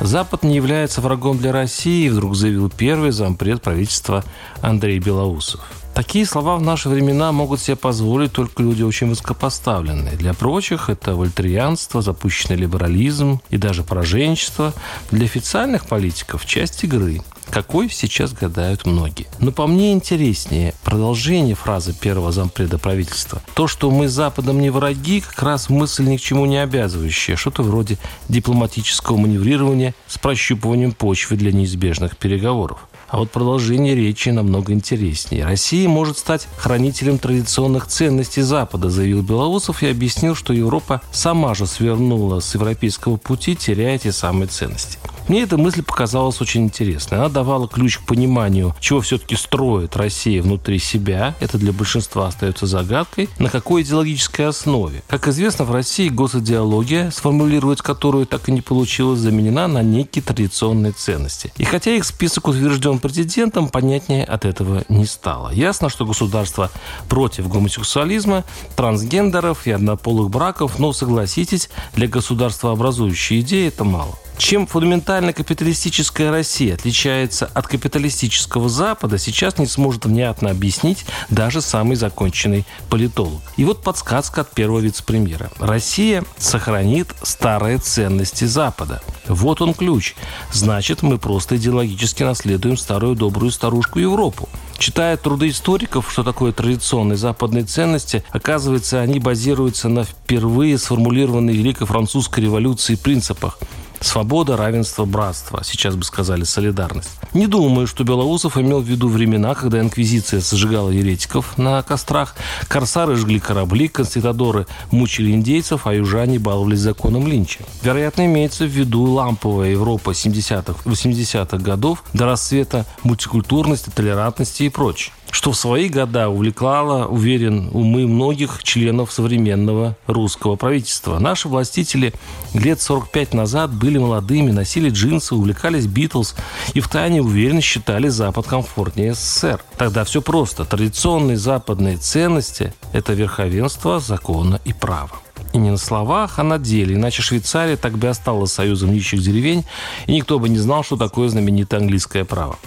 [0.00, 4.24] Запад не является врагом для России, вдруг заявил первый зампред правительства
[4.60, 5.60] Андрей Белоусов.
[5.96, 10.14] Такие слова в наши времена могут себе позволить только люди очень высокопоставленные.
[10.16, 14.74] Для прочих это вольтерианство, запущенный либерализм и даже пораженчество.
[15.10, 19.26] Для официальных политиков часть игры какой сейчас гадают многие.
[19.38, 23.40] Но по мне интереснее продолжение фразы первого зампреда правительства.
[23.54, 27.36] То, что мы с Западом не враги, как раз мысль ни к чему не обязывающая.
[27.36, 27.96] Что-то вроде
[28.28, 32.80] дипломатического маневрирования с прощупыванием почвы для неизбежных переговоров.
[33.08, 35.44] А вот продолжение речи намного интереснее.
[35.44, 41.66] Россия может стать хранителем традиционных ценностей Запада, заявил Белоусов и объяснил, что Европа сама же
[41.66, 44.98] свернула с европейского пути, теряя эти самые ценности.
[45.28, 47.18] Мне эта мысль показалась очень интересной.
[47.18, 51.34] Она давала ключ к пониманию, чего все-таки строит Россия внутри себя.
[51.40, 53.28] Это для большинства остается загадкой.
[53.40, 55.02] На какой идеологической основе?
[55.08, 60.92] Как известно, в России госидеология, сформулировать которую так и не получилось, заменена на некие традиционные
[60.92, 61.52] ценности.
[61.56, 65.50] И хотя их список утвержден президентом, понятнее от этого не стало.
[65.50, 66.70] Ясно, что государство
[67.08, 68.44] против гомосексуализма,
[68.76, 74.16] трансгендеров и однополых браков, но согласитесь, для государства образующей идеи это мало.
[74.38, 81.96] Чем фундаментально капиталистическая Россия отличается от капиталистического Запада, сейчас не сможет внятно объяснить даже самый
[81.96, 83.40] законченный политолог.
[83.56, 85.50] И вот подсказка от первого вице-премьера.
[85.58, 89.00] Россия сохранит старые ценности Запада.
[89.26, 90.14] Вот он ключ.
[90.52, 94.50] Значит, мы просто идеологически наследуем старую добрую старушку Европу.
[94.78, 101.86] Читая труды историков, что такое традиционные западные ценности, оказывается, они базируются на впервые сформулированной Великой
[101.86, 103.58] Французской революции принципах–
[104.00, 105.62] Свобода, равенство, братство.
[105.64, 107.10] Сейчас бы сказали солидарность.
[107.34, 112.34] Не думаю, что Белоусов имел в виду времена, когда инквизиция сожигала еретиков на кострах,
[112.68, 117.60] корсары жгли корабли, конститадоры мучили индейцев, а южане баловались законом Линча.
[117.82, 125.12] Вероятно, имеется в виду ламповая Европа 70-х, 80-х годов до расцвета мультикультурности, толерантности и прочее
[125.36, 131.18] что в свои года увлекало, уверен, умы многих членов современного русского правительства.
[131.18, 132.14] Наши властители
[132.54, 136.36] лет 45 назад были молодыми, носили джинсы, увлекались Битлз
[136.72, 139.62] и в тайне уверенно считали Запад комфортнее СССР.
[139.76, 140.64] Тогда все просто.
[140.64, 145.18] Традиционные западные ценности– это верховенство закона и права.
[145.52, 146.94] И не на словах, а на деле.
[146.94, 149.66] Иначе Швейцария так бы осталась союзом нищих деревень,
[150.06, 152.58] и никто бы не знал, что такое знаменитое английское право.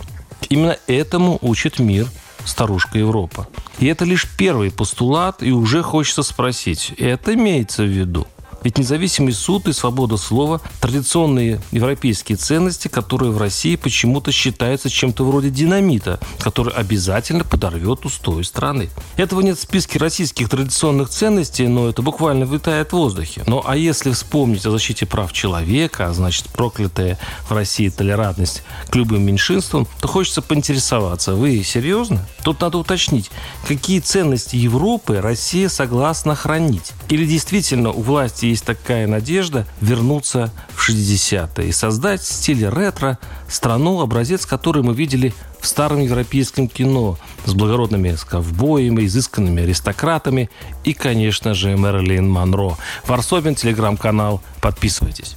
[0.49, 2.05] Именно этому учит мир–
[2.45, 3.47] старушка Европа.
[3.79, 8.27] И это лишь первый постулат, и уже хочется спросить, это имеется в виду?
[8.63, 15.23] Ведь независимый суд и свобода слова– традиционные европейские ценности, которые в России почему-то считаются чем-то
[15.25, 18.89] вроде динамита, который обязательно подорвет устои страны.
[19.17, 23.43] Этого нет в списке российских традиционных ценностей, но это буквально витает в воздухе.
[23.47, 28.95] Ну а если вспомнить о защите прав человека, а значит проклятая в России толерантность к
[28.95, 32.27] любым меньшинствам, то хочется поинтересоваться, вы серьезно?
[32.43, 33.31] Тут надо уточнить,
[33.67, 36.91] какие ценности Европы Россия согласна хранить.
[37.09, 43.17] Или действительно у власти есть такая надежда вернуться в 60-е и создать в стиле ретро
[43.47, 50.49] страну, образец которой мы видели в старом европейском кино с благородными ковбоями, изысканными аристократами
[50.83, 52.77] и, конечно же, Мэрилин Монро.
[53.05, 54.41] Варсобин, телеграм-канал.
[54.61, 55.35] Подписывайтесь.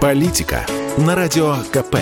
[0.00, 0.66] Политика
[0.98, 1.96] на радио КП.